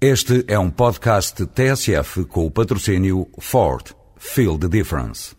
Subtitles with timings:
[0.00, 3.84] Este é um podcast TSF com o patrocínio Ford.
[4.16, 5.34] Feel the difference.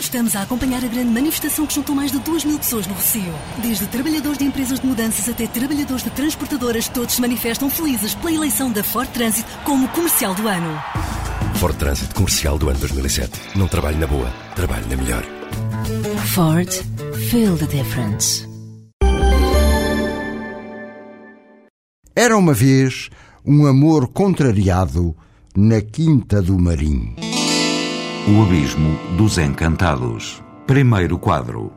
[0.00, 3.30] Estamos a acompanhar a grande manifestação que juntou mais de 2 mil pessoas no Rocio.
[3.60, 8.32] Desde trabalhadores de empresas de mudanças até trabalhadores de transportadoras, todos se manifestam felizes pela
[8.32, 10.82] eleição da Ford Transit como comercial do ano.
[11.56, 13.38] Ford Transit comercial do ano 2007.
[13.54, 15.24] Não trabalho na boa, trabalho na melhor.
[16.24, 16.72] Ford.
[17.28, 18.50] Feel the difference.
[22.14, 23.08] Era uma vez
[23.42, 25.16] um amor contrariado
[25.56, 27.16] na Quinta do Marim.
[28.28, 30.42] O Abismo dos Encantados.
[30.66, 31.72] Primeiro quadro.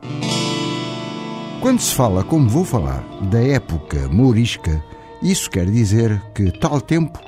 [1.62, 4.84] Quando se fala, como vou falar, da época mourisca,
[5.22, 7.18] isso quer dizer que tal tempo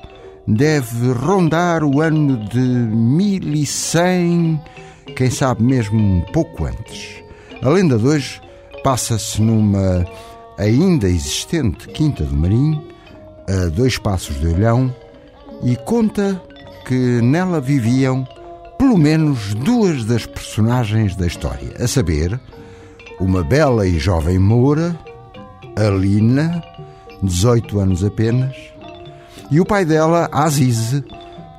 [0.47, 4.61] deve rondar o ano de 1100,
[5.17, 7.25] quem sabe mesmo um pouco antes.
[7.63, 8.39] A lenda de hoje
[8.85, 10.05] passa-se numa
[10.59, 12.88] ainda existente Quinta do Marim,
[13.49, 14.95] a dois passos de Olhão,
[15.65, 16.41] e conta
[16.87, 18.27] que nela viviam
[18.79, 22.39] pelo menos duas das personagens da história, a saber,
[23.19, 24.97] uma bela e jovem moura,
[25.77, 26.63] Alina,
[27.23, 28.55] 18 anos apenas,
[29.51, 31.03] e o pai dela, Azize,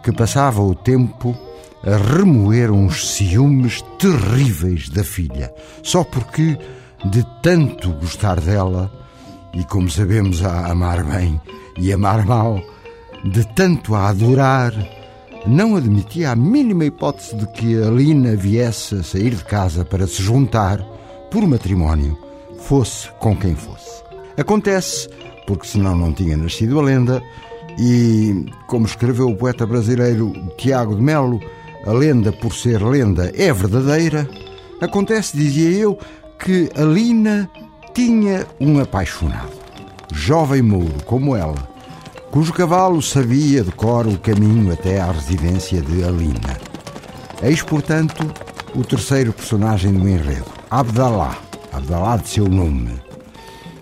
[0.03, 1.37] que passava o tempo
[1.83, 6.57] a remoer uns ciúmes terríveis da filha, só porque,
[7.05, 8.91] de tanto gostar dela,
[9.53, 11.41] e como sabemos a amar bem
[11.79, 12.61] e amar mal,
[13.23, 14.73] de tanto a adorar,
[15.45, 20.05] não admitia a mínima hipótese de que a Lina viesse a sair de casa para
[20.05, 20.79] se juntar,
[21.31, 22.17] por matrimónio,
[22.59, 24.03] fosse com quem fosse.
[24.37, 25.09] Acontece,
[25.47, 27.23] porque senão não tinha nascido a lenda,
[27.77, 31.39] e, como escreveu o poeta brasileiro Tiago de Melo,
[31.85, 34.29] a lenda, por ser lenda, é verdadeira.
[34.81, 35.97] Acontece, dizia eu,
[36.37, 37.49] que a Lina
[37.93, 39.51] tinha um apaixonado,
[40.11, 41.68] jovem mouro como ela,
[42.31, 46.57] cujo cavalo sabia de cor o caminho até à residência de Alina.
[47.41, 48.31] Eis, portanto,
[48.75, 51.37] o terceiro personagem do enredo, Abdalá,
[51.71, 53.01] Abdalá de seu nome.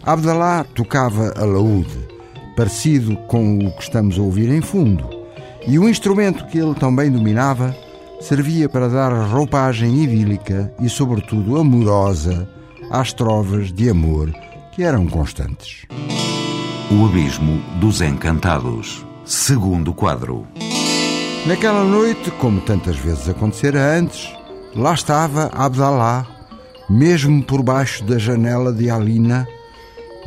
[0.03, 2.07] Abdalá tocava alaúde,
[2.55, 5.09] parecido com o que estamos a ouvir em fundo,
[5.67, 7.75] e o instrumento que ele também dominava
[8.21, 12.47] servia para dar roupagem idílica e, sobretudo, amorosa
[12.89, 14.31] às trovas de amor
[14.71, 15.85] que eram constantes.
[16.89, 19.05] O Abismo dos Encantados.
[19.25, 20.47] Segundo quadro.
[21.45, 24.33] Naquela noite, como tantas vezes acontecera antes,
[24.73, 26.25] lá estava Abdalá,
[26.89, 29.45] mesmo por baixo da janela de Alina,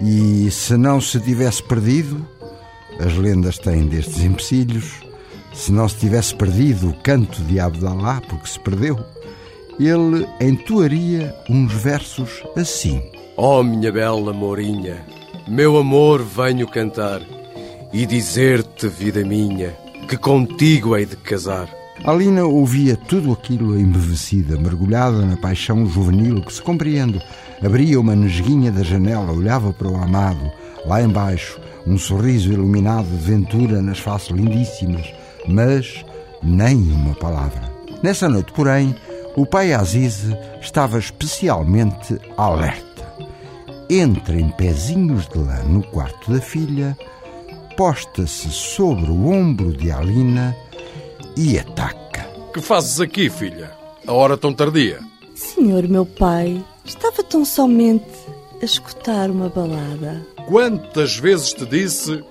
[0.03, 2.27] e se não se tivesse perdido,
[2.99, 5.01] as lendas têm destes empecilhos,
[5.55, 8.99] se não se tivesse perdido o canto de Abdalá, porque se perdeu,
[9.79, 13.03] ele entoaria uns versos assim.
[13.35, 15.03] Oh, minha bela Mourinha,
[15.51, 17.21] meu amor venho cantar
[17.93, 19.77] e dizer-te, vida minha,
[20.09, 21.69] que contigo hei de casar.
[22.05, 27.21] Alina ouvia tudo aquilo embevecida, mergulhada na paixão juvenil que se compreende.
[27.65, 30.53] Abria uma nesguinha da janela, olhava para o amado,
[30.87, 35.13] lá embaixo, um sorriso iluminado de ventura nas faces lindíssimas,
[35.49, 36.05] mas
[36.45, 37.69] nem uma palavra.
[38.05, 38.95] Nessa noite, porém,
[39.35, 42.90] o pai Azize estava especialmente alerta.
[43.91, 46.97] Entra em pezinhos de lã no quarto da filha,
[47.77, 50.57] posta-se sobre o ombro de Alina
[51.37, 52.23] e ataca.
[52.55, 53.73] Que fazes aqui, filha?
[54.07, 55.01] A hora tão tardia.
[55.35, 58.07] Senhor meu pai, estava tão somente
[58.63, 60.25] a escutar uma balada.
[60.47, 62.23] Quantas vezes te disse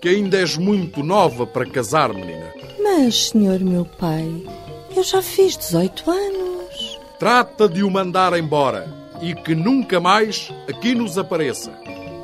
[0.00, 2.52] que ainda és muito nova para casar, menina?
[2.80, 4.44] Mas, senhor meu pai,
[4.94, 7.00] eu já fiz 18 anos.
[7.18, 11.72] Trata de o mandar embora e que nunca mais aqui nos apareça.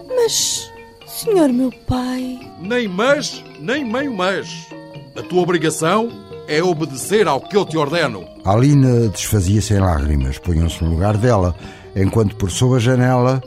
[0.08, 0.70] Mas,
[1.06, 4.68] senhor meu pai, Nem mas, nem meio mas.
[5.16, 6.08] A tua obrigação
[6.48, 8.24] é obedecer ao que eu te ordeno.
[8.44, 11.54] Alina desfazia-se em lágrimas, punham-se no lugar dela,
[11.96, 13.42] enquanto por sob a janela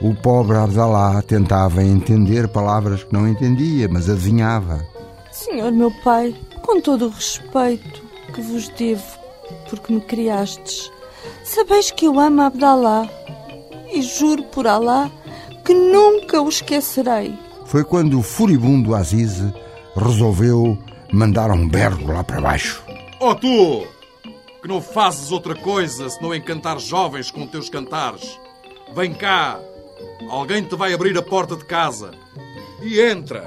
[0.00, 4.80] o pobre Abdalá tentava entender palavras que não entendia, mas adivinhava.
[5.30, 8.02] senhor meu pai, com todo o respeito
[8.32, 9.18] que vos devo,
[9.68, 10.90] porque me criastes,
[11.44, 13.08] sabeis que eu amo Abdalá
[13.92, 15.10] e juro por Alá
[15.64, 17.38] que nunca o esquecerei.
[17.66, 19.52] Foi quando o furibundo Azize
[19.96, 20.78] resolveu
[21.12, 22.82] mandar um berro lá para baixo.
[23.20, 23.86] Oh tu,
[24.62, 28.38] que não fazes outra coisa se não encantar jovens com teus cantares.
[28.94, 29.60] Vem cá,
[30.28, 32.12] alguém te vai abrir a porta de casa.
[32.82, 33.44] E entra.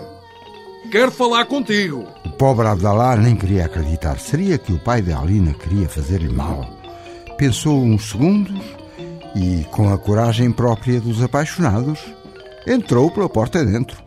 [0.91, 2.05] Quero falar contigo.
[2.25, 4.19] O pobre Abdalá nem queria acreditar.
[4.19, 6.82] Seria que o pai de Alina queria fazer-lhe mal?
[7.37, 8.61] Pensou uns segundos
[9.35, 11.99] e, com a coragem própria dos apaixonados,
[12.67, 13.97] entrou pela porta dentro.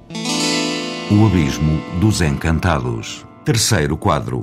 [1.11, 3.27] O Abismo dos Encantados.
[3.45, 4.43] Terceiro quadro.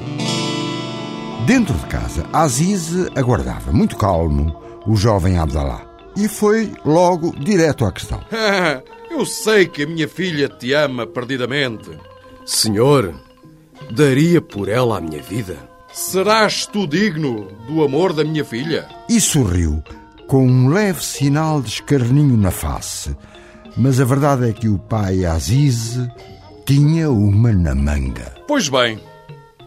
[1.45, 5.81] Dentro de casa, Aziz aguardava, muito calmo, o jovem Abdalá.
[6.15, 8.21] E foi logo direto à questão.
[9.09, 11.91] Eu sei que a minha filha te ama perdidamente.
[12.45, 13.13] Senhor,
[13.91, 15.72] daria por ela a minha vida.
[15.93, 18.89] Serás tu digno do amor da minha filha?
[19.07, 19.83] E sorriu,
[20.27, 23.15] com um leve sinal de escarninho na face.
[23.77, 25.99] Mas a verdade é que o pai Aziz
[26.65, 28.33] tinha uma na manga.
[28.47, 28.99] Pois bem,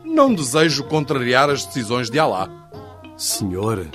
[0.05, 2.51] não desejo contrariar as decisões de Alá.
[3.17, 3.87] Senhor,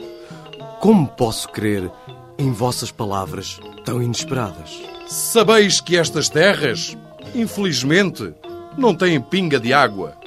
[0.79, 1.91] como posso crer
[2.37, 4.81] em vossas palavras tão inesperadas?
[5.05, 6.97] Sabeis que estas terras,
[7.35, 8.33] infelizmente,
[8.77, 10.20] não têm pinga de água.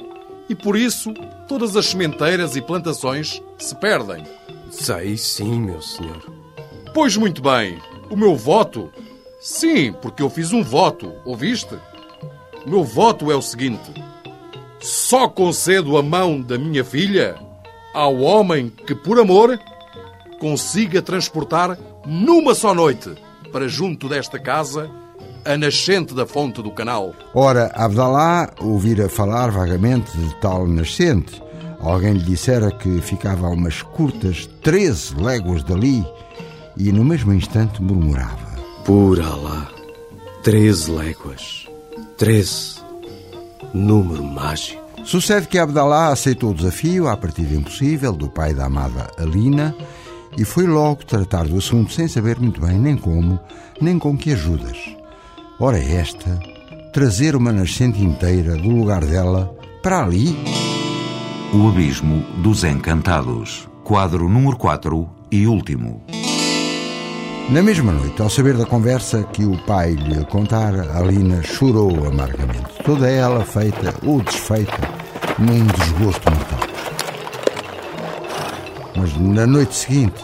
[0.47, 1.13] E por isso,
[1.47, 4.23] todas as sementeiras e plantações se perdem.
[4.69, 6.23] Sei sim, meu senhor.
[6.93, 8.91] Pois muito bem, o meu voto.
[9.39, 11.75] Sim, porque eu fiz um voto, ouviste?
[12.65, 13.91] O meu voto é o seguinte:
[14.79, 17.35] só concedo a mão da minha filha
[17.93, 19.59] ao homem que, por amor,
[20.39, 23.11] consiga transportar numa só noite
[23.51, 24.89] para junto desta casa
[25.45, 27.13] a nascente da fonte do canal.
[27.33, 31.41] Ora, Abdalá ouvira falar vagamente de tal nascente.
[31.79, 36.03] Alguém lhe dissera que ficava a umas curtas 13 léguas dali
[36.75, 38.55] e no mesmo instante murmurava.
[38.83, 39.69] Por Alá,
[40.43, 41.67] treze léguas.
[42.17, 42.75] Treze.
[43.73, 44.83] Número mágico.
[45.03, 49.75] Sucede que Abdalá aceitou o desafio, à partida impossível, do pai da amada Alina
[50.37, 53.39] e foi logo tratar do assunto sem saber muito bem nem como,
[53.79, 54.77] nem com que ajudas.
[55.57, 56.37] Ora, esta,
[56.91, 60.35] trazer uma nascente inteira do lugar dela para ali.
[61.53, 63.65] O Abismo dos Encantados.
[63.81, 66.03] Quadro número 4 e último.
[67.49, 72.83] Na mesma noite, ao saber da conversa que o pai lhe contara, Alina chorou amargamente,
[72.83, 74.81] toda ela feita ou desfeita
[75.39, 76.59] num desgosto mortal.
[78.97, 80.21] Mas na noite seguinte,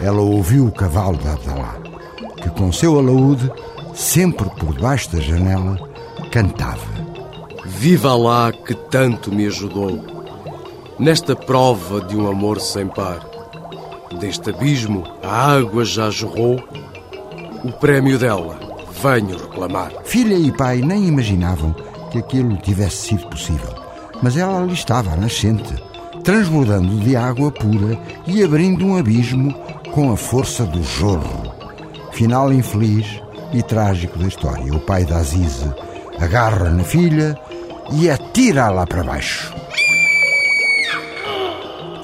[0.00, 1.76] ela ouviu o cavalo de Abdalá,
[2.40, 3.50] que com seu alaúde,
[3.94, 5.78] sempre por debaixo da janela,
[6.30, 7.00] cantava.
[7.64, 10.04] Viva lá que tanto me ajudou
[10.98, 13.26] nesta prova de um amor sem par.
[14.18, 16.62] Deste abismo a água já jorrou,
[17.64, 18.58] o prémio dela
[19.02, 19.92] venho reclamar.
[20.04, 21.74] Filha e pai nem imaginavam
[22.10, 23.74] que aquilo tivesse sido possível,
[24.22, 25.74] mas ela ali estava, nascente,
[26.22, 29.54] transbordando de água pura e abrindo um abismo
[29.94, 31.54] com a força do jorro.
[32.12, 34.72] Final infeliz e trágico da história.
[34.74, 35.72] O pai da Azize
[36.18, 37.38] agarra na filha
[37.92, 39.54] e atira-la para baixo.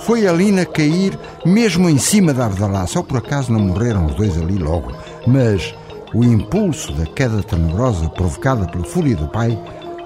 [0.00, 2.87] Foi a Lina cair mesmo em cima da Abdalá.
[2.87, 4.93] Só por acaso não morreram os dois ali logo.
[5.26, 5.75] Mas
[6.14, 9.58] o impulso da queda tenebrosa provocada pela fúria do pai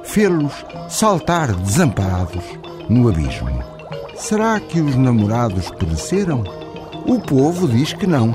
[0.02, 2.44] fê-los saltar desamparados
[2.88, 3.62] no abismo.
[4.16, 6.44] Será que os namorados pereceram?
[7.06, 8.34] O povo diz que não.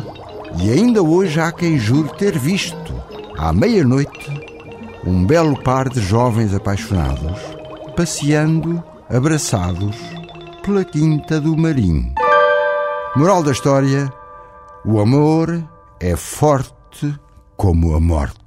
[0.62, 2.94] E ainda hoje há quem jure ter visto,
[3.38, 4.32] à meia-noite,
[5.06, 7.56] um belo par de jovens apaixonados
[7.96, 9.96] passeando abraçados
[10.64, 12.14] pela Quinta do Marim.
[13.16, 14.12] Moral da história:
[14.84, 15.64] o amor
[16.00, 17.18] é forte
[17.56, 18.45] como a morte.